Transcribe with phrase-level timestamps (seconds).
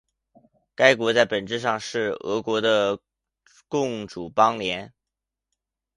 [0.73, 2.97] 该国在本质上是俄国的
[3.67, 4.95] 共主邦联。